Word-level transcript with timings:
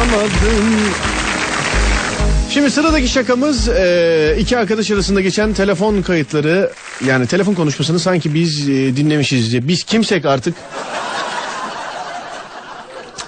bulamadım. 0.00 0.30
Şimdi 2.50 2.70
sıradaki 2.70 3.08
şakamız 3.08 3.68
e, 3.68 4.36
iki 4.40 4.58
arkadaş 4.58 4.90
arasında 4.90 5.20
geçen 5.20 5.52
telefon 5.52 6.02
kayıtları 6.02 6.70
yani 7.06 7.26
telefon 7.26 7.54
konuşmasını 7.54 7.98
sanki 7.98 8.34
biz 8.34 8.68
e, 8.68 8.72
dinlemişiz 8.96 9.52
diye. 9.52 9.68
Biz 9.68 9.84
kimsek 9.84 10.24
artık 10.24 10.54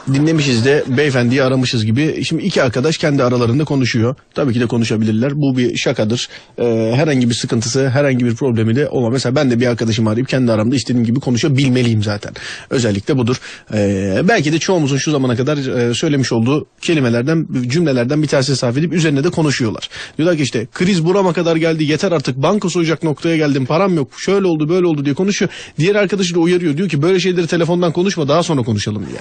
dinlemişiz 0.06 0.64
de 0.64 0.84
beyefendiyi 0.86 1.42
aramışız 1.42 1.84
gibi. 1.84 2.24
Şimdi 2.24 2.42
iki 2.42 2.62
arkadaş 2.62 2.98
kendi 2.98 3.24
aralarında 3.24 3.64
konuşuyor. 3.64 4.14
Tabii 4.34 4.52
ki 4.52 4.60
de 4.60 4.66
konuşabilirler. 4.66 5.32
Bu 5.34 5.56
bir 5.56 5.77
şakadır. 5.77 6.28
Ee, 6.59 6.92
herhangi 6.96 7.30
bir 7.30 7.34
sıkıntısı, 7.34 7.88
herhangi 7.88 8.24
bir 8.24 8.34
problemi 8.34 8.77
de 8.77 8.88
olmaz. 8.88 9.12
Mesela 9.12 9.34
ben 9.34 9.50
de 9.50 9.60
bir 9.60 9.66
arkadaşımı 9.66 10.10
arayıp 10.10 10.28
kendi 10.28 10.52
aramda 10.52 10.77
istediğim 10.77 11.06
gibi 11.06 11.20
konuşabilmeliyim 11.20 12.02
zaten. 12.02 12.32
Özellikle 12.70 13.18
budur. 13.18 13.36
Ee, 13.74 14.23
belki 14.28 14.52
de 14.52 14.59
çoğumuzun 14.59 14.96
şu 14.96 15.10
zamana 15.10 15.36
kadar 15.36 15.56
e, 15.56 15.95
söylemiş 15.95 16.32
olduğu 16.32 16.66
kelimelerden, 16.80 17.46
cümlelerden 17.66 18.23
bir 18.23 18.28
tanesini 18.28 18.56
sarf 18.56 18.78
edip 18.78 18.92
üzerine 18.92 19.24
de 19.24 19.30
konuşuyorlar. 19.30 19.88
Diyorlar 20.19 20.37
ki 20.37 20.42
işte 20.42 20.66
kriz 20.74 21.05
burama 21.05 21.32
kadar 21.32 21.56
geldi 21.56 21.84
yeter 21.84 22.12
artık 22.12 22.37
banka 22.37 22.69
soyacak 22.69 23.02
noktaya 23.02 23.37
geldim 23.37 23.66
param 23.66 23.95
yok 23.95 24.09
şöyle 24.19 24.46
oldu 24.46 24.69
böyle 24.69 24.87
oldu 24.87 25.05
diye 25.05 25.14
konuşuyor. 25.14 25.50
Diğer 25.78 25.95
arkadaşı 25.95 26.34
da 26.34 26.38
uyarıyor 26.38 26.77
diyor 26.77 26.88
ki 26.88 27.02
böyle 27.02 27.20
şeyleri 27.20 27.46
telefondan 27.46 27.92
konuşma 27.92 28.28
daha 28.28 28.42
sonra 28.42 28.62
konuşalım 28.62 29.06
diye. 29.10 29.20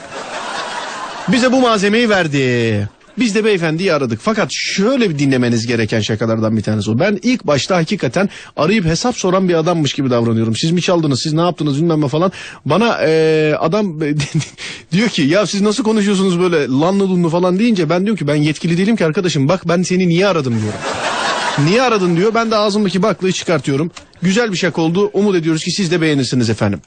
Bize 1.28 1.52
bu 1.52 1.62
malzemeyi 1.62 2.10
verdi. 2.10 2.90
Biz 3.20 3.36
de 3.36 3.46
beyefendiyi 3.46 3.94
aradık. 3.94 4.20
Fakat 4.22 4.48
şöyle 4.52 5.10
bir 5.10 5.20
dinlemeniz 5.20 5.68
gereken 5.68 6.00
şakalardan 6.00 6.58
bir 6.58 6.62
tanesi 6.62 6.92
o. 6.92 7.00
Ben 7.00 7.20
ilk 7.24 7.48
başta 7.48 7.78
hakikaten 7.78 8.30
arayıp 8.58 8.86
hesap 8.86 9.18
soran 9.18 9.50
bir 9.50 9.54
adammış 9.54 9.94
gibi 9.94 10.10
davranıyorum. 10.10 10.56
Siz 10.56 10.72
mi 10.72 10.82
çaldınız, 10.82 11.22
siz 11.24 11.34
ne 11.34 11.42
yaptınız 11.42 11.78
bilmem 11.78 12.02
ne 12.02 12.08
falan. 12.08 12.32
Bana 12.66 13.02
eee, 13.06 13.54
adam 13.54 14.00
diyor 14.92 15.10
ki 15.10 15.22
ya 15.22 15.46
siz 15.46 15.62
nasıl 15.62 15.84
konuşuyorsunuz 15.84 16.40
böyle 16.40 16.68
lanlı 16.68 17.10
lunlu 17.10 17.30
falan 17.30 17.60
deyince 17.60 17.90
ben 17.90 18.02
diyorum 18.02 18.18
ki 18.18 18.28
ben 18.28 18.36
yetkili 18.36 18.78
değilim 18.78 18.96
ki 18.96 19.06
arkadaşım. 19.06 19.50
Bak 19.50 19.62
ben 19.68 19.82
seni 19.82 20.08
niye 20.08 20.28
aradım 20.28 20.54
diyorum. 20.62 20.80
Niye 21.66 21.82
aradın 21.82 22.18
diyor. 22.18 22.34
Ben 22.36 22.52
de 22.52 22.56
ağzımdaki 22.56 23.04
baklayı 23.04 23.34
çıkartıyorum. 23.34 23.92
Güzel 24.22 24.52
bir 24.52 24.58
şaka 24.58 24.82
oldu. 24.82 25.10
Umut 25.14 25.36
ediyoruz 25.36 25.64
ki 25.64 25.72
siz 25.72 25.92
de 25.92 26.02
beğenirsiniz 26.02 26.50
efendim. 26.50 26.82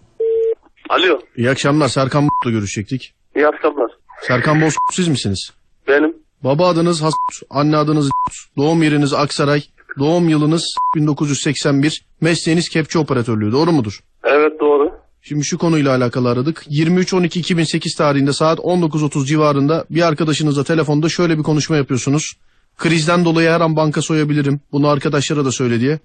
Alo. 0.88 1.18
İyi 1.36 1.50
akşamlar. 1.50 1.88
Serkan 1.88 2.24
Boz'la 2.28 2.50
görüşecektik. 2.50 3.14
İyi 3.36 3.46
akşamlar. 3.46 3.90
Serkan 4.26 4.60
Boz 4.60 4.74
siz 4.92 5.08
misiniz? 5.08 5.50
Benim. 5.88 6.16
Baba 6.44 6.68
adınız 6.68 7.02
Has, 7.02 7.12
anne 7.50 7.76
adınız 7.76 8.10
doğum 8.56 8.82
yeriniz 8.82 9.12
Aksaray, 9.12 9.62
doğum 9.98 10.28
yılınız 10.28 10.74
1981, 10.96 12.04
mesleğiniz 12.20 12.68
kepçe 12.68 12.98
operatörlüğü 12.98 13.52
doğru 13.52 13.72
mudur? 13.72 14.00
Evet 14.24 14.60
doğru. 14.60 14.90
Şimdi 15.22 15.44
şu 15.44 15.58
konuyla 15.58 15.96
alakalı 15.96 16.30
aradık. 16.30 16.62
23.12.2008 16.70 17.96
tarihinde 17.96 18.32
saat 18.32 18.58
19.30 18.58 19.26
civarında 19.26 19.84
bir 19.90 20.02
arkadaşınızla 20.02 20.64
telefonda 20.64 21.08
şöyle 21.08 21.38
bir 21.38 21.42
konuşma 21.42 21.76
yapıyorsunuz. 21.76 22.32
Krizden 22.78 23.24
dolayı 23.24 23.50
her 23.50 23.60
an 23.60 23.76
banka 23.76 24.02
soyabilirim. 24.02 24.60
Bunu 24.72 24.88
arkadaşlara 24.88 25.44
da 25.44 25.52
söyle 25.52 25.80
diye. 25.80 25.98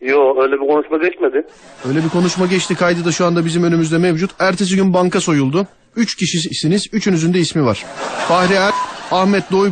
Yo 0.00 0.42
öyle 0.42 0.52
bir 0.52 0.66
konuşma 0.66 0.98
geçmedi. 0.98 1.46
Öyle 1.88 2.04
bir 2.04 2.08
konuşma 2.08 2.46
geçti 2.46 2.74
kaydı 2.74 3.04
da 3.04 3.12
şu 3.12 3.26
anda 3.26 3.44
bizim 3.44 3.64
önümüzde 3.64 3.98
mevcut. 3.98 4.30
Ertesi 4.38 4.76
gün 4.76 4.94
banka 4.94 5.20
soyuldu. 5.20 5.66
Üç 5.96 6.14
kişisiniz. 6.14 6.86
Üçünüzün 6.92 7.34
de 7.34 7.38
ismi 7.38 7.64
var. 7.64 7.84
Fahri 8.28 8.54
Er, 8.54 8.72
Ahmet 9.10 9.52
Doğu 9.52 9.66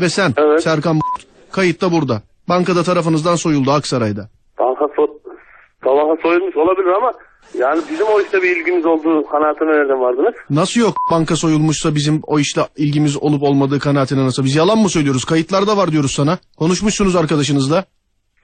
ve 0.00 0.08
sen 0.08 0.32
Evet. 0.36 0.62
Serkan 0.62 1.00
Kayıtta 1.52 1.92
burada. 1.92 2.22
Bankada 2.48 2.82
tarafınızdan 2.82 3.36
soyuldu 3.36 3.70
Aksaray'da. 3.70 4.28
Banka, 4.58 4.88
so 4.96 5.06
banka 5.84 6.22
soyulmuş 6.22 6.56
olabilir 6.56 6.88
ama 6.96 7.12
yani 7.58 7.82
bizim 7.90 8.06
o 8.06 8.20
işte 8.20 8.42
bir 8.42 8.56
ilgimiz 8.56 8.86
olduğu 8.86 9.26
kanaatine 9.26 9.68
nereden 9.70 10.00
vardınız? 10.00 10.34
Nasıl 10.50 10.80
yok 10.80 10.94
banka 11.10 11.36
soyulmuşsa 11.36 11.94
bizim 11.94 12.20
o 12.26 12.38
işle 12.38 12.62
ilgimiz 12.76 13.16
olup 13.16 13.42
olmadığı 13.42 13.78
kanaatine 13.78 14.24
nasıl? 14.24 14.44
Biz 14.44 14.56
yalan 14.56 14.78
mı 14.78 14.88
söylüyoruz? 14.88 15.24
Kayıtlarda 15.24 15.76
var 15.76 15.92
diyoruz 15.92 16.10
sana. 16.10 16.38
Konuşmuşsunuz 16.58 17.16
arkadaşınızla. 17.16 17.84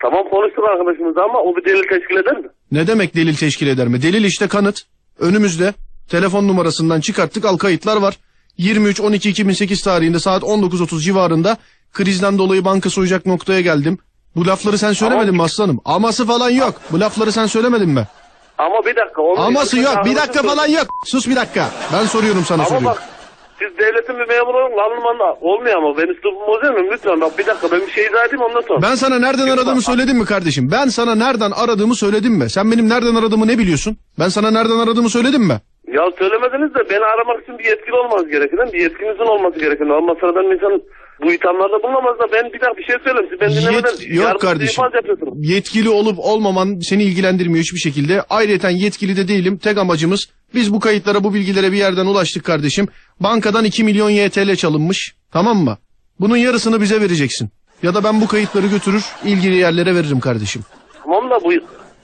Tamam 0.02 0.24
konuştuk 0.30 0.64
arkadaşımızla 0.64 1.24
ama 1.24 1.38
o 1.38 1.56
bir 1.56 1.64
delil 1.64 1.88
teşkil 1.88 2.16
eder 2.16 2.36
mi? 2.40 2.48
Ne 2.72 2.86
demek 2.86 3.16
delil 3.16 3.36
teşkil 3.36 3.66
eder 3.66 3.88
mi? 3.88 4.02
Delil 4.02 4.24
işte 4.24 4.48
kanıt. 4.48 4.82
Önümüzde. 5.18 5.74
Telefon 6.10 6.48
numarasından 6.48 7.00
çıkarttık 7.00 7.44
al 7.44 7.56
kayıtlar 7.56 7.96
var. 7.96 8.18
23-12-2008 8.58 9.84
tarihinde 9.84 10.18
saat 10.20 10.42
19.30 10.42 11.00
civarında 11.00 11.56
krizden 11.92 12.38
dolayı 12.38 12.64
banka 12.64 12.90
soyacak 12.90 13.26
noktaya 13.26 13.60
geldim. 13.60 13.98
Bu 14.36 14.46
lafları 14.46 14.78
sen 14.78 14.92
söylemedin 14.92 15.34
mi 15.34 15.42
aslanım? 15.42 15.80
Aması 15.84 16.26
falan 16.26 16.50
yok. 16.50 16.74
Bu 16.90 17.00
lafları 17.00 17.32
sen 17.32 17.46
söylemedin 17.46 17.88
mi? 17.88 18.06
Ama 18.58 18.84
bir 18.86 18.96
dakika. 18.96 19.22
Onun 19.22 19.42
Aması 19.42 19.78
yok. 19.78 19.96
Bir 20.04 20.16
dakika 20.16 20.42
falan 20.42 20.66
yok. 20.66 20.86
Sus 21.06 21.28
bir 21.28 21.36
dakika. 21.36 21.70
Ben 21.92 22.06
soruyorum 22.06 22.44
sana 22.44 22.62
Ama 22.62 22.68
soruyu. 22.70 22.84
bak 22.86 23.02
siz 23.58 23.78
devletin 23.78 24.14
bir 24.18 24.28
memuru 24.28 24.56
olun 24.58 24.76
lanlımanla 24.78 25.34
olmuyor 25.40 25.76
ama 25.76 25.96
ben 25.98 26.06
üslubumu 26.14 26.46
bozuyor 26.46 26.72
muyum? 26.72 26.88
Lütfen 26.92 27.20
bak 27.20 27.38
bir 27.38 27.46
dakika 27.46 27.72
ben 27.72 27.80
bir 27.80 27.90
şey 27.92 28.06
izah 28.06 28.26
edeyim 28.26 28.42
ondan 28.42 28.60
sonra. 28.68 28.82
Ben 28.82 28.94
sana 28.94 29.18
nereden 29.18 29.48
aradığımı 29.48 29.82
söyledim 29.82 30.16
mi 30.18 30.24
kardeşim? 30.24 30.70
Ben 30.70 30.88
sana 30.88 31.14
nereden 31.14 31.50
aradığımı 31.50 31.94
söyledim 31.94 32.32
mi? 32.32 32.50
Sen 32.50 32.72
benim 32.72 32.88
nereden 32.88 33.14
aradığımı 33.14 33.46
ne 33.48 33.58
biliyorsun? 33.58 33.96
Ben 34.18 34.28
sana 34.28 34.50
nereden 34.50 34.78
aradığımı 34.78 35.10
söyledim 35.10 35.42
mi? 35.42 35.60
Ya 35.96 36.02
söylemediniz 36.18 36.74
de 36.74 36.90
beni 36.90 37.04
aramak 37.04 37.42
için 37.42 37.58
bir 37.58 37.64
yetkili 37.64 37.94
olmanız 37.94 38.28
gerekir. 38.28 38.58
Bir 38.72 38.80
yetkinizin 38.80 39.30
olması 39.34 39.58
gerekir. 39.58 39.86
Ama 39.86 40.14
sıradan 40.14 40.50
bir 40.50 40.54
insan 40.56 40.82
bu 41.22 41.32
ithamlarda 41.32 41.82
bulunamaz 41.82 42.18
da 42.18 42.32
ben 42.32 42.44
bir 42.52 42.60
dakika 42.60 42.76
bir 42.76 42.84
şey 42.84 42.96
söyleyeyim. 43.04 43.28
Siz 43.30 43.40
ben 43.40 43.50
dinlemeden 43.50 43.94
Yet- 43.94 44.14
yok 44.14 44.40
kardeşim. 44.40 44.84
Yetkili 45.36 45.88
olup 45.88 46.18
olmaman 46.18 46.78
seni 46.80 47.02
ilgilendirmiyor 47.02 47.62
hiçbir 47.64 47.78
şekilde. 47.78 48.22
Ayrıca 48.30 48.68
yetkili 48.70 49.16
de 49.16 49.28
değilim. 49.28 49.58
Tek 49.58 49.78
amacımız 49.78 50.30
biz 50.54 50.74
bu 50.74 50.80
kayıtlara 50.80 51.24
bu 51.24 51.34
bilgilere 51.34 51.72
bir 51.72 51.76
yerden 51.76 52.06
ulaştık 52.06 52.44
kardeşim. 52.44 52.86
Bankadan 53.20 53.64
2 53.64 53.84
milyon 53.84 54.10
YTL 54.10 54.56
çalınmış. 54.56 55.14
Tamam 55.32 55.56
mı? 55.56 55.78
Bunun 56.20 56.36
yarısını 56.36 56.80
bize 56.80 57.00
vereceksin. 57.00 57.48
Ya 57.82 57.94
da 57.94 58.04
ben 58.04 58.20
bu 58.20 58.28
kayıtları 58.28 58.66
götürür 58.66 59.04
ilgili 59.24 59.54
yerlere 59.54 59.94
veririm 59.94 60.20
kardeşim. 60.20 60.62
Tamam 61.04 61.30
da 61.30 61.44
bu 61.44 61.52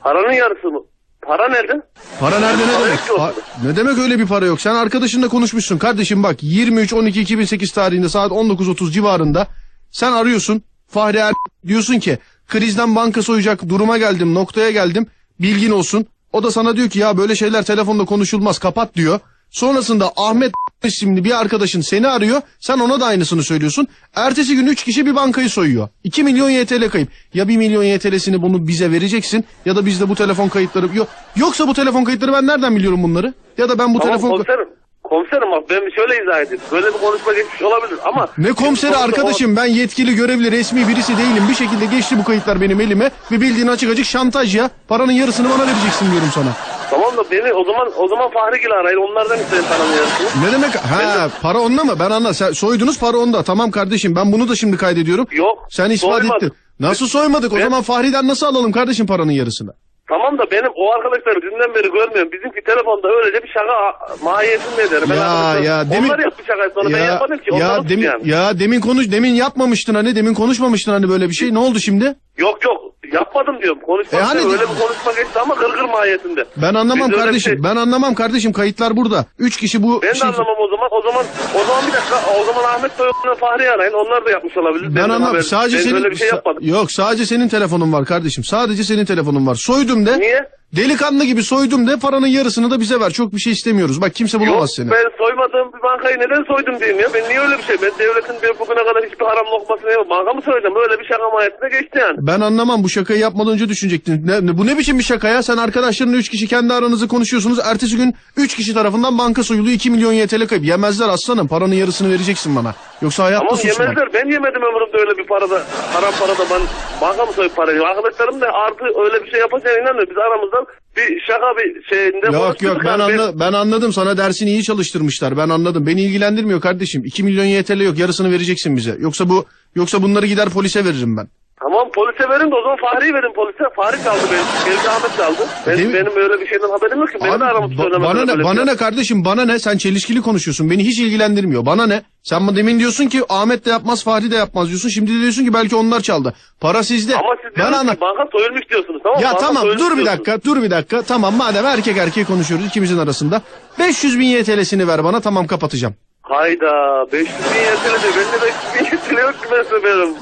paranın 0.00 0.32
yarısı 0.32 0.70
mı? 0.70 0.80
Para 1.26 1.48
nerede? 1.48 1.82
Para 2.20 2.38
nerede 2.40 2.62
ne 2.62 2.72
demek? 2.84 2.98
Pa- 2.98 3.32
ne 3.64 3.76
demek 3.76 3.98
öyle 3.98 4.18
bir 4.18 4.26
para 4.26 4.46
yok? 4.46 4.60
Sen 4.60 4.74
arkadaşınla 4.74 5.28
konuşmuşsun. 5.28 5.78
Kardeşim 5.78 6.22
bak 6.22 6.42
23-12-2008 6.42 7.74
tarihinde 7.74 8.08
saat 8.08 8.30
19.30 8.32 8.90
civarında 8.92 9.46
sen 9.90 10.12
arıyorsun. 10.12 10.62
Fahri 10.88 11.16
Er 11.16 11.34
diyorsun 11.66 11.98
ki 11.98 12.18
krizden 12.48 12.96
banka 12.96 13.22
soyacak 13.22 13.68
duruma 13.68 13.98
geldim 13.98 14.34
noktaya 14.34 14.70
geldim 14.70 15.06
bilgin 15.40 15.70
olsun. 15.70 16.06
O 16.32 16.42
da 16.42 16.50
sana 16.50 16.76
diyor 16.76 16.90
ki 16.90 16.98
ya 16.98 17.18
böyle 17.18 17.36
şeyler 17.36 17.64
telefonda 17.64 18.04
konuşulmaz 18.04 18.58
kapat 18.58 18.94
diyor. 18.94 19.20
Sonrasında 19.50 20.12
Ahmet 20.16 20.52
isimli 20.86 21.24
bir 21.24 21.40
arkadaşın 21.40 21.80
seni 21.80 22.08
arıyor. 22.08 22.42
Sen 22.60 22.78
ona 22.78 23.00
da 23.00 23.06
aynısını 23.06 23.42
söylüyorsun. 23.42 23.88
Ertesi 24.14 24.56
gün 24.56 24.66
3 24.66 24.84
kişi 24.84 25.06
bir 25.06 25.14
bankayı 25.14 25.50
soyuyor. 25.50 25.88
2 26.04 26.24
milyon 26.24 26.50
YTL 26.50 26.88
kayıp. 26.88 27.08
Ya 27.34 27.48
1 27.48 27.56
milyon 27.56 27.82
YTL'sini 27.84 28.42
bunu 28.42 28.68
bize 28.68 28.92
vereceksin 28.92 29.44
ya 29.64 29.76
da 29.76 29.86
bizde 29.86 30.08
bu 30.08 30.14
telefon 30.14 30.48
kayıtları 30.48 30.86
yok. 30.94 31.08
Yoksa 31.36 31.68
bu 31.68 31.74
telefon 31.74 32.04
kayıtları 32.04 32.32
ben 32.32 32.46
nereden 32.46 32.76
biliyorum 32.76 33.02
bunları? 33.02 33.34
Ya 33.58 33.68
da 33.68 33.78
ben 33.78 33.94
bu 33.94 33.98
Tamam 33.98 34.08
telefon 34.08 34.30
komiserim. 34.30 34.68
Komiserim 35.02 35.50
bak 35.50 35.70
ben 35.70 35.90
şöyle 35.90 36.22
izah 36.22 36.40
edeyim. 36.40 36.62
Böyle 36.72 36.86
bir 36.86 36.98
konuşma 36.98 37.32
geçmiş 37.32 37.62
olabilir 37.62 37.98
ama... 38.04 38.28
ne 38.38 38.52
komiseri 38.52 38.92
Şimdi 38.92 39.04
arkadaşım 39.04 39.56
ben 39.56 39.64
yetkili 39.64 40.14
görevli 40.14 40.52
resmi 40.52 40.88
birisi 40.88 41.12
değilim. 41.18 41.42
Bir 41.48 41.54
şekilde 41.54 41.86
geçti 41.86 42.16
bu 42.18 42.24
kayıtlar 42.24 42.60
benim 42.60 42.80
elime 42.80 43.10
ve 43.32 43.40
bildiğin 43.40 43.66
açık 43.66 43.90
açık 43.90 44.04
şantaj 44.06 44.56
ya. 44.56 44.70
Paranın 44.88 45.12
yarısını 45.12 45.48
bana 45.50 45.66
vereceksin 45.66 46.10
diyorum 46.10 46.28
sana. 46.34 46.75
Tamam 46.90 47.16
da 47.16 47.30
beni 47.30 47.52
o 47.52 47.64
zaman 47.64 47.88
o 47.98 48.08
zaman 48.08 48.30
Fahri 48.30 48.60
Gil 48.60 48.70
arayın. 48.72 48.98
Onlardan 49.10 49.38
isteyin 49.38 49.62
yarısını. 49.96 50.46
Ne 50.48 50.52
demek? 50.52 50.74
Ha 50.74 51.28
para 51.42 51.58
onda 51.60 51.84
mı? 51.84 51.94
Ben 52.00 52.10
anla. 52.10 52.34
Sen 52.34 52.52
soydunuz 52.52 52.98
para 53.00 53.16
onda. 53.16 53.42
Tamam 53.42 53.70
kardeşim 53.70 54.16
ben 54.16 54.32
bunu 54.32 54.48
da 54.48 54.54
şimdi 54.56 54.76
kaydediyorum. 54.76 55.26
Yok. 55.32 55.66
Sen 55.70 55.90
ispat 55.90 56.10
soymadık. 56.18 56.42
ettin. 56.42 56.52
Nasıl 56.80 57.06
soymadık? 57.06 57.52
O 57.52 57.56
Ben- 57.56 57.62
zaman 57.62 57.82
Fahri'den 57.82 58.28
nasıl 58.28 58.46
alalım 58.46 58.72
kardeşim 58.72 59.06
paranın 59.06 59.32
yarısını? 59.32 59.70
Tamam 60.08 60.38
da 60.38 60.50
benim 60.50 60.70
o 60.76 60.92
arkadaşları 60.92 61.42
dünden 61.42 61.74
beri 61.74 61.92
görmüyorum. 61.92 62.32
Bizimki 62.32 62.60
telefonda 62.66 63.08
öylece 63.08 63.42
bir 63.42 63.48
şaka 63.48 64.14
mahiyetinde 64.24 64.82
eder. 64.82 65.02
Ben 65.10 65.14
Ya 65.14 65.22
arkadaşlar- 65.30 65.62
ya 65.62 65.90
demin 65.90 66.08
Onlar 66.08 66.18
yaptı 66.18 66.42
şakayı 66.46 66.70
sonra 66.74 66.92
ben 66.92 67.04
yapmadım 67.04 67.38
ki. 67.38 67.50
Onlar 67.52 67.76
ya 67.82 67.88
demin 67.88 68.02
yani? 68.04 68.28
ya 68.28 68.58
demin 68.58 68.80
konuş 68.80 69.10
demin 69.12 69.34
yapmamıştın 69.34 69.94
hani 69.94 70.16
demin 70.16 70.34
konuşmamıştın 70.34 70.92
hani 70.92 71.08
böyle 71.08 71.28
bir 71.28 71.34
şey. 71.34 71.54
Ne 71.54 71.58
oldu 71.58 71.78
şimdi? 71.78 72.14
Yok 72.38 72.64
yok 72.64 72.76
yapmadım 73.12 73.62
diyorum. 73.62 73.80
Konuşma 73.86 74.18
E 74.18 74.22
hani 74.22 74.40
öyle 74.40 74.50
de- 74.50 74.60
bir 74.62 74.66
konuşma 74.80 75.12
geçti 75.16 75.38
ama 75.42 75.54
gırgır 75.54 75.82
mahiyetinde. 75.84 76.44
Ben 76.56 76.74
anlamam 76.74 77.10
Biz 77.10 77.18
kardeşim. 77.18 77.52
şey- 77.52 77.62
Ben 77.62 77.76
anlamam 77.76 78.14
kardeşim. 78.14 78.52
Kayıtlar 78.52 78.96
burada. 78.96 79.24
Üç 79.38 79.56
kişi 79.56 79.82
bu 79.82 80.02
Ben 80.02 80.10
de 80.10 80.14
şey- 80.14 80.28
anlamam 80.28 80.54
o 80.60 80.68
zaman. 80.68 80.88
O 80.90 81.02
zaman 81.02 81.24
o 81.60 81.64
zaman 81.64 81.82
bir 81.88 81.92
dakika. 81.92 82.16
O 82.40 82.44
zaman 82.44 82.64
Ahmet 82.64 82.92
Soyuncu'na 82.92 83.34
Fahri'yi 83.34 83.70
arayın. 83.70 83.92
Onlar 83.92 84.24
da 84.26 84.30
yapmış 84.30 84.56
olabilir. 84.56 84.94
Ben 84.96 85.02
anlamam. 85.08 85.42
Sadece 85.42 85.76
ben 85.78 85.82
senin 85.82 85.94
öyle 85.94 86.10
bir 86.10 86.16
şey 86.16 86.28
yapmadım. 86.28 86.62
Yok, 86.66 86.92
sadece 86.92 87.26
senin 87.26 87.48
telefonun 87.48 87.92
var 87.92 88.04
kardeşim. 88.04 88.44
Sadece 88.44 88.84
senin 88.84 89.04
telefonun 89.04 89.46
var. 89.46 89.54
Soydum 89.54 90.06
de. 90.06 90.20
Niye? 90.20 90.48
Delikanlı 90.76 91.24
gibi 91.24 91.42
soydum 91.42 91.86
de 91.88 91.96
paranın 91.96 92.26
yarısını 92.26 92.70
da 92.70 92.80
bize 92.80 93.00
ver. 93.00 93.10
Çok 93.10 93.32
bir 93.34 93.38
şey 93.38 93.52
istemiyoruz. 93.52 94.00
Bak 94.00 94.14
kimse 94.14 94.38
Yok 94.38 94.46
bulamaz 94.46 94.70
seni. 94.76 94.90
ben 94.90 95.04
soymadığım 95.18 95.72
bir 95.78 95.82
bankayı 95.82 96.16
neden 96.18 96.42
soydum 96.54 96.80
diyeyim 96.80 97.00
ya. 97.00 97.08
Ben 97.14 97.28
niye 97.28 97.40
öyle 97.40 97.58
bir 97.58 97.62
şey? 97.62 97.76
Ben 97.82 97.90
devletin 97.98 98.34
bir 98.42 98.58
bugüne 98.58 98.84
kadar 98.84 99.04
hiçbir 99.10 99.24
haram 99.26 99.46
lokmasını 99.46 99.90
yemem. 99.90 100.10
Banka 100.10 100.32
mı 100.32 100.42
soyacağım? 100.42 100.76
Öyle 100.76 101.00
bir 101.00 101.04
şaka 101.04 101.28
mahiyetine 101.30 101.68
geçti 101.68 101.98
yani. 101.98 102.16
Ben 102.18 102.40
anlamam 102.40 102.84
bu 102.84 102.88
şakayı 102.88 103.20
yapmadan 103.20 103.52
önce 103.52 103.68
düşünecektin. 103.68 104.26
Ne, 104.26 104.46
ne- 104.46 104.58
bu 104.58 104.66
ne 104.66 104.78
biçim 104.78 104.98
bir 104.98 105.04
şaka 105.04 105.28
ya? 105.28 105.42
Sen 105.42 105.56
arkadaşlarınla 105.56 106.16
üç 106.16 106.28
kişi 106.28 106.46
kendi 106.46 106.74
aranızı 106.74 107.08
konuşuyorsunuz. 107.08 107.58
Ertesi 107.64 107.96
gün 107.96 108.14
üç 108.36 108.56
kişi 108.56 108.74
tarafından 108.74 109.18
banka 109.18 109.42
soyuluyor 109.42 109.74
2 109.74 109.90
milyon 109.90 110.12
YTL 110.12 110.46
kayıp. 110.46 110.64
Yemezler 110.64 111.08
aslanım 111.08 111.48
paranın 111.48 111.74
yarısını 111.74 112.10
vereceksin 112.12 112.56
bana. 112.56 112.74
Yoksa 113.02 113.24
hayatta 113.24 113.44
Tamam 113.44 113.56
susmam. 113.56 113.88
yemezler. 113.88 114.12
Ben 114.14 114.30
yemedim 114.32 114.62
ömrümde 114.62 114.98
öyle 114.98 115.18
bir 115.18 115.26
parada. 115.26 115.62
Haram 115.94 116.12
parada 116.20 116.44
ben 116.50 116.60
banka 117.00 117.26
mı 117.26 117.32
soyup 117.32 117.56
parayı? 117.56 117.82
Arkadaşlarım 117.82 118.40
da 118.40 118.46
artı 118.52 118.84
öyle 119.04 119.24
bir 119.24 119.30
şey 119.30 119.40
yapacağına 119.40 119.78
inanmıyor. 119.78 120.10
Biz 120.10 120.18
aramızdan 120.18 120.65
bir 120.96 121.20
şaka 121.20 121.56
bir 121.56 121.84
şeyinde 121.84 122.36
Yok 122.36 122.62
yok 122.62 122.80
ben, 122.84 122.98
anla, 122.98 123.40
ben 123.40 123.52
anladım 123.52 123.92
sana 123.92 124.16
dersini 124.16 124.50
iyi 124.50 124.62
çalıştırmışlar 124.62 125.36
ben 125.36 125.48
anladım. 125.48 125.86
Beni 125.86 126.02
ilgilendirmiyor 126.02 126.60
kardeşim. 126.60 127.04
2 127.04 127.22
milyon 127.22 127.44
YTL 127.44 127.80
yok 127.80 127.98
yarısını 127.98 128.32
vereceksin 128.32 128.76
bize. 128.76 128.96
Yoksa 129.00 129.28
bu 129.28 129.44
yoksa 129.74 130.02
bunları 130.02 130.26
gider 130.26 130.48
polise 130.48 130.84
veririm 130.84 131.16
ben. 131.16 131.28
Tamam 131.62 131.88
polise 131.94 132.28
verin 132.28 132.50
de 132.50 132.54
o 132.54 132.62
zaman 132.62 132.76
Fahri'yi 132.76 133.14
verin 133.14 133.32
polise. 133.34 133.64
Fahri 133.76 134.04
çaldı 134.04 134.20
beni. 134.32 134.72
Evde 134.74 134.90
Ahmet 134.90 135.16
çaldı. 135.16 135.48
Benim, 135.66 135.78
Değil 135.78 135.88
mi? 135.88 135.94
benim 135.94 136.16
öyle 136.16 136.40
bir 136.40 136.46
şeyden 136.46 136.68
haberim 136.68 136.98
yok 136.98 137.12
ki. 137.12 137.18
Benim 137.20 137.32
Abi, 137.32 137.40
de 137.40 137.44
aramızda 137.44 137.82
ba- 137.82 138.02
bana 138.02 138.24
ne 138.24 138.38
bir 138.38 138.44
bana 138.44 138.54
şey. 138.56 138.66
ne 138.66 138.76
kardeşim 138.76 139.24
bana 139.24 139.44
ne 139.44 139.58
sen 139.58 139.76
çelişkili 139.78 140.22
konuşuyorsun. 140.22 140.70
Beni 140.70 140.84
hiç 140.84 140.98
ilgilendirmiyor. 140.98 141.66
Bana 141.66 141.86
ne? 141.86 142.02
Sen 142.22 142.46
bu 142.46 142.56
demin 142.56 142.78
diyorsun 142.78 143.06
ki 143.06 143.22
Ahmet 143.28 143.66
de 143.66 143.70
yapmaz 143.70 144.04
Fahri 144.04 144.30
de 144.30 144.36
yapmaz 144.36 144.68
diyorsun. 144.68 144.88
Şimdi 144.88 145.10
de 145.10 145.20
diyorsun 145.20 145.44
ki 145.44 145.54
belki 145.54 145.76
onlar 145.76 146.00
çaldı. 146.00 146.34
Para 146.60 146.82
sizde. 146.82 147.16
Ama 147.16 147.36
siz 147.42 147.56
ben 147.58 147.72
anla. 147.72 148.00
banka 148.00 148.28
soyulmuş 148.32 148.68
diyorsunuz. 148.70 149.00
Tamam 149.02 149.20
Ya 149.22 149.28
banka 149.28 149.46
tamam 149.46 149.62
dur 149.64 149.72
bir 149.72 149.78
diyorsunuz. 149.78 150.06
dakika 150.06 150.38
dur 150.44 150.62
bir 150.62 150.70
dakika. 150.70 151.02
Tamam 151.02 151.34
madem 151.36 151.66
erkek 151.66 151.96
erkeğe 151.96 152.24
konuşuyoruz 152.24 152.66
ikimizin 152.66 152.98
arasında. 152.98 153.42
500 153.78 154.18
bin 154.18 154.24
YTL'sini 154.26 154.88
ver 154.88 155.04
bana 155.04 155.20
tamam 155.20 155.46
kapatacağım. 155.46 155.94
Hayda 156.22 157.06
500 157.12 157.28
bin 157.28 157.60
YTL 157.60 158.02
diyor. 158.02 158.14
Bende 158.16 158.46
500 158.82 158.90
bin 159.10 159.16
YTL 159.16 159.22
yok 159.22 159.42
ki 159.42 159.48
ben 159.52 159.62
size 159.62 159.82
veririm. 159.82 160.14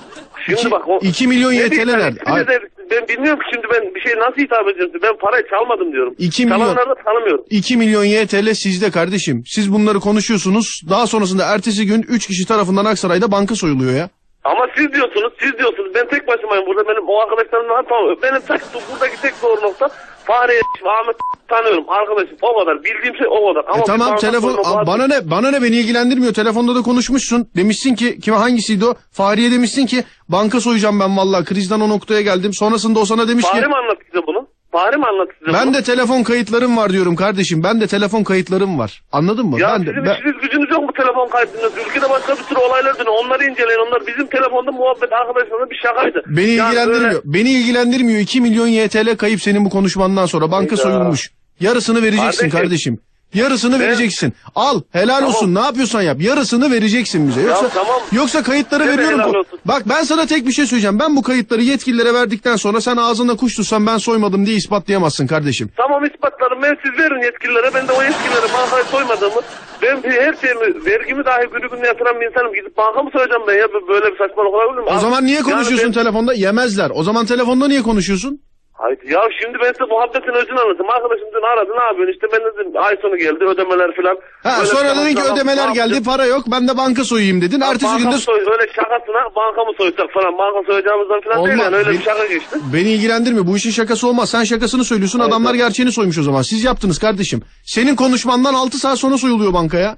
Şimdi 0.47 0.61
İki- 0.61 0.71
bak 0.71 0.89
o... 0.89 0.99
iki 1.03 1.27
milyon 1.29 1.53
Ne 1.53 1.57
YTL 1.57 1.87
nerede? 1.87 2.47
de- 2.49 2.61
ben 2.91 3.09
bilmiyorum 3.09 3.39
ki 3.41 3.47
şimdi 3.55 3.67
ben 3.75 3.95
bir 3.95 4.01
şey 4.01 4.13
nasıl 4.19 4.37
hitap 4.43 4.69
edeceğim. 4.69 4.91
Ben 5.03 5.17
parayı 5.17 5.45
çalmadım 5.51 5.93
diyorum. 5.93 6.15
İki 6.19 6.45
milyon- 6.47 6.59
Çalanları 6.59 6.91
da 6.91 6.95
tanımıyorum. 7.05 7.45
2 7.51 7.77
milyon 7.77 8.05
YTL 8.05 8.55
sizde 8.55 8.91
kardeşim. 8.91 9.43
Siz 9.47 9.73
bunları 9.73 10.01
konuşuyorsunuz. 10.01 10.81
Daha 10.89 11.07
sonrasında 11.07 11.45
ertesi 11.55 11.87
gün 11.87 12.03
3 12.09 12.27
kişi 12.27 12.47
tarafından 12.47 12.85
Aksaray'da 12.85 13.33
banka 13.33 13.55
soyuluyor 13.55 13.93
ya. 13.95 14.09
Ama 14.45 14.67
siz 14.77 14.93
diyorsunuz, 14.93 15.33
siz 15.41 15.59
diyorsunuz. 15.59 15.91
Ben 15.95 16.09
tek 16.09 16.29
başımayım 16.29 16.67
burada. 16.67 16.89
Benim 16.89 17.09
o 17.09 17.21
arkadaşlarımla 17.21 17.83
tamam. 17.89 18.17
Benim 18.23 18.41
tek, 18.41 18.61
buradaki 18.93 19.21
tek 19.23 19.43
doğru 19.43 19.61
nokta 19.63 19.89
Fahriye, 20.25 20.61
Ahmet 21.01 21.17
tanıyorum. 21.49 21.85
Arkadaşım 21.89 22.37
o 22.43 22.59
kadar. 22.59 22.85
Bildiğim 22.85 23.17
şey 23.17 23.27
o 23.31 23.49
kadar. 23.49 23.65
Ama 23.69 23.79
E 23.79 23.85
tamam 23.85 24.17
telefon 24.17 24.57
var- 24.57 24.87
bana 24.87 25.07
ne 25.07 25.31
bana 25.31 25.51
ne 25.51 25.63
beni 25.63 25.77
ilgilendirmiyor. 25.77 26.35
Telefonda 26.35 26.75
da 26.75 26.83
konuşmuşsun. 26.83 27.49
Demişsin 27.57 27.95
ki 27.95 28.21
kime 28.21 28.37
hangisiydi 28.37 28.87
o? 28.87 28.95
Fahriye 29.13 29.51
demişsin 29.51 29.87
ki 29.87 30.05
banka 30.29 30.61
soyacağım 30.61 31.01
ben 31.01 31.17
vallahi 31.17 31.45
krizden 31.45 31.81
o 31.81 31.89
noktaya 31.89 32.21
geldim. 32.21 32.53
Sonrasında 32.55 32.99
o 33.01 33.05
sana 33.05 33.29
demiş 33.29 33.45
ki 33.45 33.51
Fahri 33.51 33.69
mi 33.69 33.75
anlattı 33.77 34.27
bunu? 34.27 34.47
Fahri 34.75 34.97
mi 34.97 35.05
size 35.39 35.53
ben 35.59 35.67
bunu? 35.67 35.75
de 35.75 35.83
telefon 35.83 36.23
kayıtlarım 36.23 36.77
var 36.77 36.91
diyorum 36.93 37.17
kardeşim. 37.17 37.63
Ben 37.63 37.81
de 37.81 37.87
telefon 37.87 38.23
kayıtlarım 38.25 38.79
var. 38.79 39.03
Anladın 39.13 39.47
mı? 39.47 39.61
Ya 39.61 39.69
ben 39.73 39.87
de 39.87 39.91
sizin 39.91 40.05
ben- 40.07 40.15
işiniz 40.15 40.35
gücünüz 40.43 40.71
yok 40.71 40.83
mu 40.83 40.91
telefon 40.97 41.29
kaydınız? 41.29 41.73
Ülkede 41.89 42.11
başka 42.11 42.33
bir 42.37 42.43
sürü 42.43 42.59
olaylar 42.59 42.99
dönüyor. 42.99 43.15
Onları 43.25 43.45
inceleyin. 43.45 43.87
Onlar 43.89 44.07
bizim 44.07 44.27
telefonda 44.27 44.71
muhabbet 44.73 45.13
arkadaşlarla 45.13 45.71
bir 45.71 45.77
şakaydı. 45.77 46.23
Beni 46.27 46.51
Yani 46.51 46.69
ilgilendirmiyor. 46.69 47.03
böyle- 47.13 47.21
Beni 47.25 47.51
ilgilendirmiyor. 47.51 48.21
2 48.21 48.41
milyon 48.41 48.67
YTL 48.67 49.17
kayıp 49.17 49.43
senin 49.43 49.65
bu 49.65 49.71
konuşmandan 49.71 50.27
sonra. 50.27 50.51
Banka 50.51 50.71
Hayda. 50.71 50.83
soyulmuş. 50.83 51.31
Yarısını 51.61 52.03
vereceksin 52.03 52.51
Kardeşim. 52.51 52.51
kardeşim. 52.51 52.99
Yarısını 53.35 53.73
Ben- 53.73 53.81
vereceksin. 53.81 54.33
Al 54.55 54.81
helal 54.93 55.15
Tamam. 55.15 55.29
olsun. 55.35 55.55
Ne 55.55 55.61
yapıyorsan 55.61 56.03
yap. 56.03 56.21
Yarısını 56.21 56.71
vereceksin 56.71 57.29
bize. 57.29 57.41
Yoksa 57.41 57.69
tamam. 57.69 58.01
yoksa 58.13 58.43
kayıtları 58.43 58.83
Ne 58.87 58.99
veriyorum. 58.99 59.45
Bak 59.65 59.83
ben 59.89 60.03
sana 60.03 60.27
tek 60.27 60.47
bir 60.47 60.53
şey 60.53 60.67
söyleyeceğim. 60.67 60.99
Ben 60.99 61.17
bu 61.17 61.23
kayıtları 61.23 61.63
yetkililere 61.63 62.15
verdikten 62.15 62.57
sonra 62.57 62.81
sen 62.81 62.97
ağzına 62.97 63.37
kuş 63.37 63.55
tutsan 63.57 63.87
ben 63.87 63.99
soymadım 63.99 64.47
diye 64.47 64.57
ispatlayamazsın 64.57 65.27
kardeşim. 65.27 65.71
Tamam 65.77 66.05
ispatlarım. 66.05 66.63
Ben 66.63 66.77
siz 66.85 66.99
verin 66.99 67.23
yetkililere. 67.25 67.75
Ben 67.75 67.89
de 67.89 67.93
o 67.93 68.03
yetkililere 68.03 68.53
bankayı 68.59 68.85
soymadığımı 68.85 69.41
ben 69.83 69.97
her 70.11 70.35
şeyimi, 70.41 70.85
vergimi 70.87 71.25
dahi 71.25 71.47
günü 71.53 71.71
gününe 71.71 71.87
yatıran 71.87 72.21
bir 72.21 72.27
insanım. 72.31 72.55
Gidip 72.55 72.77
banka 72.77 73.03
mı 73.03 73.11
soyacağım 73.13 73.43
ben 73.49 73.55
ya? 73.55 73.67
Böyle 73.89 74.07
bir 74.07 74.19
saçmalık 74.19 74.55
olabilir 74.55 74.83
mi? 74.83 74.89
O 74.89 74.93
Abi, 74.93 75.01
zaman 75.01 75.25
niye 75.27 75.37
yani 75.37 75.45
konuşuyorsun 75.51 75.87
ben- 75.89 76.03
telefonda? 76.03 76.35
Yemezler. 76.35 76.91
O 76.95 77.03
zaman 77.03 77.27
telefonda 77.27 77.69
niye 77.69 77.83
konuşuyorsun? 77.83 78.41
Hayır, 78.75 78.99
ya 79.15 79.21
şimdi 79.41 79.59
ben 79.63 79.73
size 79.73 79.85
muhabbetin 79.91 80.33
özünü 80.41 80.61
anlatayım. 80.61 80.91
Arkadaşım 80.97 81.29
dün 81.35 81.47
aradı 81.53 81.71
ne 81.79 81.85
yapıyorsun 81.85 82.13
işte 82.13 82.27
ben 82.33 82.41
dedim 82.47 82.83
ay 82.87 82.97
sonu 83.03 83.17
geldi 83.17 83.45
ödemeler 83.45 83.97
falan. 83.97 84.17
Ha 84.43 84.53
Böyle 84.59 84.67
sonra 84.67 84.97
dedin 84.97 85.15
ki 85.15 85.23
ödemeler 85.33 85.69
geldi 85.69 86.03
para 86.03 86.25
yok 86.27 86.45
ben 86.47 86.69
de 86.69 86.77
banka 86.77 87.05
soyayım 87.05 87.41
dedin. 87.43 87.61
Ertesi 87.61 87.85
banka 87.87 88.03
günde 88.03 88.19
soy, 88.19 88.41
öyle 88.41 88.67
şakasına 88.77 89.23
banka 89.37 89.65
mı 89.65 89.73
soysak 89.79 90.13
falan 90.15 90.39
banka 90.39 90.61
soyacağımızdan 90.67 91.21
falan 91.21 91.37
değil 91.37 91.59
Olmaz. 91.59 91.65
yani 91.65 91.77
öyle 91.77 91.91
bir 91.91 92.03
şaka 92.03 92.27
geçti. 92.27 92.59
Beni 92.75 92.89
ilgilendirmiyor. 92.93 93.47
Bu 93.47 93.57
işin 93.57 93.71
şakası 93.71 94.09
olmaz. 94.09 94.31
Sen 94.31 94.45
şakasını 94.45 94.85
söylüyorsun. 94.85 95.21
Evet, 95.21 95.29
adamlar 95.29 95.55
gerçeğini 95.55 95.93
soymuş 95.93 96.19
o 96.19 96.23
zaman. 96.23 96.43
Siz 96.43 96.65
yaptınız 96.65 96.99
kardeşim. 96.99 97.43
Senin 97.65 97.97
konuşmandan 97.97 98.55
6 98.55 98.79
saat 98.79 98.99
sonra 98.99 99.19
soyuluyor 99.19 99.53
bankaya. 99.53 99.97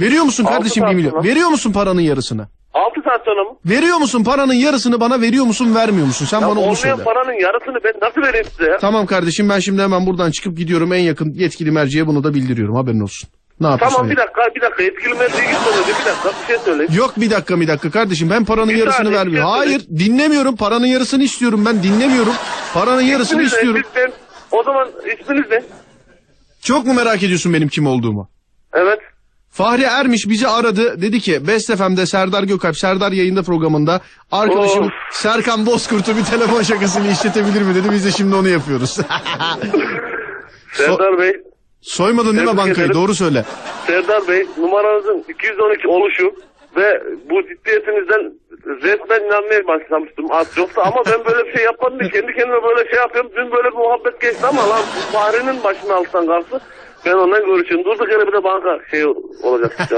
Veriyor 0.00 0.24
musun 0.24 0.44
kardeşim 0.44 0.80
saat 0.80 0.90
1 0.90 0.96
milyon? 0.96 1.24
Veriyor 1.24 1.48
musun 1.48 1.72
paranın 1.72 2.00
yarısını? 2.00 2.48
6 2.86 3.00
saat 3.04 3.24
sonra 3.24 3.44
mı? 3.44 3.50
Veriyor 3.66 3.96
musun 3.98 4.24
paranın 4.24 4.52
yarısını 4.54 5.00
bana 5.00 5.20
veriyor 5.20 5.44
musun 5.44 5.74
vermiyor 5.74 6.06
musun? 6.06 6.26
Sen 6.26 6.36
Ya 6.40 6.42
bana 6.42 6.52
onu 6.52 6.60
olmayan 6.60 6.74
söyle. 6.74 7.04
paranın 7.04 7.32
yarısını 7.40 7.78
ben 7.84 7.92
nasıl 8.02 8.20
vereyim 8.22 8.46
size 8.56 8.70
ya? 8.70 8.78
Tamam 8.78 9.06
kardeşim 9.06 9.48
ben 9.48 9.58
şimdi 9.58 9.82
hemen 9.82 10.06
buradan 10.06 10.30
çıkıp 10.30 10.56
gidiyorum. 10.58 10.92
En 10.92 10.98
yakın 10.98 11.32
yetkili 11.34 11.70
merciye 11.70 12.06
bunu 12.06 12.24
da 12.24 12.34
bildiriyorum. 12.34 12.74
Haberin 12.74 13.00
olsun. 13.00 13.28
Ne 13.60 13.66
yapıyorsun? 13.66 13.96
Tamam 13.96 14.10
bir 14.10 14.16
dakika 14.16 14.40
bir 14.56 14.60
dakika 14.60 14.82
yetkili 14.82 15.14
merciye 15.14 15.42
gitmeden 15.42 15.78
önce 15.82 15.88
bir 16.00 16.06
dakika 16.06 16.30
bir 16.42 16.46
şey 16.46 16.58
söyleyeyim. 16.58 16.92
Yok 16.96 17.12
bir 17.16 17.30
dakika 17.30 17.60
bir 17.60 17.68
dakika 17.68 17.90
kardeşim 17.90 18.30
ben 18.30 18.44
paranın 18.44 18.68
Bir 18.68 18.76
yarısını 18.76 19.04
saniye, 19.04 19.18
vermiyor. 19.20 19.44
bir 19.44 19.48
şey 19.48 19.58
Hayır 19.58 19.80
dinlemiyorum 19.98 20.56
paranın 20.56 20.86
yarısını 20.86 21.22
istiyorum 21.22 21.64
ben 21.66 21.82
dinlemiyorum. 21.82 22.34
Paranın 22.74 23.00
yarısını 23.02 23.42
İsminiz 23.42 23.52
ne? 23.52 23.56
istiyorum. 23.58 23.82
Ben, 23.96 24.12
o 24.58 24.62
zaman 24.62 24.88
isminiz 25.20 25.50
ne? 25.50 25.62
Çok 26.62 26.86
mu 26.86 26.94
merak 26.94 27.22
ediyorsun 27.22 27.54
benim 27.54 27.68
kim 27.68 27.86
olduğumu? 27.86 28.28
Evet. 28.72 28.98
Fahri 29.58 29.82
Ermiş 29.82 30.28
bizi 30.28 30.48
aradı. 30.48 31.02
Dedi 31.02 31.20
ki 31.20 31.46
Best 31.46 31.76
FM'de 31.76 32.06
Serdar 32.06 32.42
Gökalp, 32.42 32.76
Serdar 32.76 33.12
yayında 33.12 33.42
programında 33.42 34.00
arkadaşım 34.32 34.84
Of. 34.84 34.90
Serkan 35.12 35.66
Bozkurt'u 35.66 36.16
bir 36.16 36.24
telefon 36.24 36.62
şakasını 36.62 37.08
işletebilir 37.12 37.62
mi 37.62 37.74
dedi. 37.74 37.92
Biz 37.92 38.06
de 38.06 38.10
şimdi 38.10 38.36
onu 38.36 38.48
yapıyoruz. 38.48 38.90
Serdar 40.72 41.18
Bey, 41.18 41.32
Soymadın 41.80 42.36
değil 42.36 42.48
mi 42.48 42.56
bankayı? 42.56 42.74
ederim. 42.74 42.94
Doğru 42.94 43.14
söyle. 43.14 43.44
Serdar 43.86 44.28
Bey 44.28 44.46
numaranızın 44.58 45.24
212 45.28 45.88
oluşu 45.88 46.34
ve 46.76 47.02
bu 47.30 47.42
ciddiyetinizden 47.42 48.32
resmen 48.82 49.20
inanmaya 49.26 49.66
başlamıştım 49.66 50.26
az 50.30 50.46
yoksa 50.56 50.82
ama 50.82 51.02
ben 51.06 51.24
böyle 51.24 51.46
bir 51.48 51.56
şey 51.56 51.64
yapmadım 51.64 52.00
diye 52.00 52.10
kendi 52.10 52.34
kendime 52.34 52.62
böyle 52.62 52.90
şey 52.90 52.98
yapıyorum. 52.98 53.30
Dün 53.36 53.52
böyle 53.52 53.68
bir 53.68 53.76
muhabbet 53.76 54.20
geçti 54.20 54.46
ama 54.46 54.68
lan 54.68 54.82
Fahri'nin 55.12 55.64
başını 55.64 55.94
alttan 55.94 56.26
kalktı. 56.26 56.60
Ben 57.08 57.12
ondan 57.14 57.46
görüşüyorum. 57.46 57.84
Durduk 57.84 58.10
yere 58.12 58.26
bir 58.26 58.32
de 58.32 58.44
banka 58.44 58.78
şey 58.90 59.04
olacak. 59.42 59.76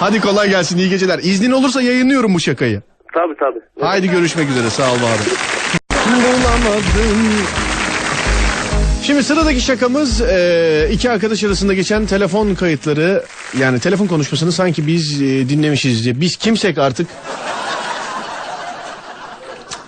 Hadi 0.00 0.20
kolay 0.20 0.48
gelsin. 0.48 0.78
iyi 0.78 0.90
geceler. 0.90 1.18
İznin 1.22 1.50
olursa 1.52 1.82
yayınlıyorum 1.82 2.34
bu 2.34 2.40
şakayı. 2.40 2.82
tabii 3.14 3.34
tabii. 3.38 3.86
Haydi 3.86 4.10
görüşmek 4.10 4.50
üzere. 4.50 4.70
Sağ 4.70 4.92
ol 4.92 4.96
abi. 4.96 5.30
Bulamadım. 6.06 7.46
Şimdi 9.02 9.22
sıradaki 9.22 9.60
şakamız 9.60 10.20
e, 10.20 10.88
iki 10.92 11.10
arkadaş 11.10 11.44
arasında 11.44 11.74
geçen 11.74 12.06
telefon 12.06 12.54
kayıtları 12.54 13.22
yani 13.58 13.80
telefon 13.80 14.06
konuşmasını 14.06 14.52
sanki 14.52 14.86
biz 14.86 15.22
e, 15.22 15.48
dinlemişiz 15.48 16.04
diye. 16.04 16.20
Biz 16.20 16.36
kimsek 16.36 16.78
artık 16.78 17.06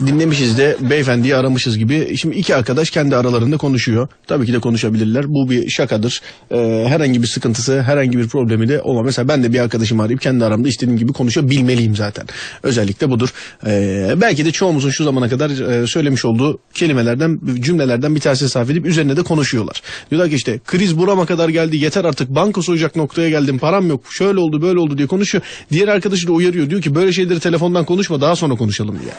dinlemişiz 0.07 0.59
de 0.59 0.77
beyefendiyi 0.81 1.37
aramışız 1.37 1.79
gibi. 1.79 2.17
Şimdi 2.17 2.37
iki 2.37 2.57
arkadaş 2.57 2.91
kendi 2.91 3.17
aralarında 3.17 3.57
konuşuyor. 3.57 4.09
Tabii 4.27 4.47
ki 4.47 4.53
de 4.53 4.59
konuşabilirler. 4.59 5.25
Bu 5.29 5.51
bir 5.51 5.71
şakadır. 5.71 6.21
Ee, 6.51 6.85
herhangi 6.89 7.23
bir 7.23 7.27
sıkıntısı, 7.27 7.83
herhangi 7.83 8.19
bir 8.19 8.29
problemi 8.29 8.69
de 8.69 8.83
olmaz. 8.83 9.05
Mesela 9.05 9.29
ben 9.29 9.43
de 9.43 9.53
bir 9.53 9.59
arkadaşımı 9.59 10.03
arayıp 10.03 10.21
kendi 10.21 10.45
aramda 10.45 10.69
istediğim 10.69 10.99
gibi 10.99 11.13
konuşabilmeliyim 11.13 11.97
zaten. 11.97 12.27
Özellikle 12.63 13.11
budur. 13.11 13.29
Ee, 13.67 14.15
belki 14.21 14.45
de 14.45 14.53
çoğumuzun 14.53 14.91
şu 14.91 15.05
zamana 15.05 15.29
kadar 15.29 15.51
e, 15.51 15.87
söylemiş 15.87 16.25
olduğu 16.25 16.59
kelimelerden, 16.75 17.41
cümlelerden 17.61 18.15
bir 18.15 18.21
tanesini 18.21 18.49
sarf 18.49 18.71
edip 18.71 18.87
üzerine 18.87 19.17
de 19.17 19.23
konuşuyorlar. 19.23 19.83
Diyorlar 20.11 20.29
ki 20.29 20.37
işte 20.37 20.61
kriz 20.67 20.99
burama 20.99 21.27
kadar 21.27 21.49
geldi 21.49 21.77
yeter 21.77 22.05
artık 22.05 22.31
banka 22.31 22.63
soyacak 22.63 22.97
noktaya 22.97 23.31
geldim 23.31 23.59
param 23.59 23.89
yok 23.89 24.05
şöyle 24.11 24.39
oldu 24.41 24.63
böyle 24.63 24.79
oldu 24.79 24.99
diye 24.99 25.09
konuşuyor. 25.09 25.45
Diğer 25.73 25.89
arkadaşı 25.89 26.27
da 26.29 26.33
uyarıyor 26.33 26.71
diyor 26.71 26.83
ki 26.83 26.95
böyle 26.95 27.13
şeyleri 27.13 27.41
telefondan 27.41 27.85
konuşma 27.85 28.21
daha 28.21 28.37
sonra 28.37 28.55
konuşalım 28.55 28.99
diye. 29.01 29.13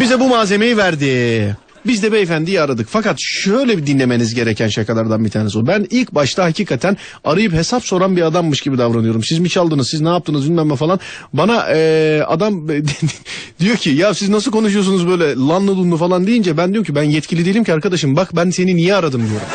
Bize 0.00 0.20
bu 0.20 0.28
malzemeyi 0.28 0.76
verdi. 0.76 1.56
Biz 1.86 2.02
de 2.02 2.12
beyefendiyi 2.12 2.60
aradık. 2.60 2.88
Fakat 2.90 3.16
şöyle 3.18 3.78
bir 3.78 3.86
dinlemeniz 3.86 4.34
gereken 4.34 4.68
şakalardan 4.68 5.24
bir 5.24 5.30
tanesi 5.30 5.58
o. 5.58 5.66
Ben 5.66 5.86
ilk 5.90 6.14
başta 6.14 6.44
hakikaten 6.44 6.96
arayıp 7.24 7.52
hesap 7.52 7.84
soran 7.84 8.16
bir 8.16 8.22
adammış 8.22 8.60
gibi 8.60 8.78
davranıyorum. 8.78 9.24
Siz 9.24 9.38
mi 9.38 9.48
çaldınız, 9.48 9.88
siz 9.88 10.00
ne 10.00 10.08
yaptınız 10.08 10.44
bilmem 10.44 10.68
ne 10.68 10.76
falan. 10.76 11.00
Bana 11.32 11.66
eee, 11.74 12.20
adam 12.20 12.68
diyor 13.60 13.76
ki 13.76 13.90
ya 13.90 14.14
siz 14.14 14.28
nasıl 14.28 14.50
konuşuyorsunuz 14.50 15.08
böyle 15.08 15.34
lanlı 15.34 15.76
lunlu 15.76 15.96
falan 15.96 16.26
deyince 16.26 16.56
ben 16.56 16.72
diyorum 16.72 16.86
ki 16.86 16.94
ben 16.94 17.02
yetkili 17.02 17.44
değilim 17.44 17.64
ki 17.64 17.72
arkadaşım. 17.72 18.16
Bak 18.16 18.36
ben 18.36 18.50
seni 18.50 18.76
niye 18.76 18.94
aradım 18.94 19.20
diyorum. 19.20 19.46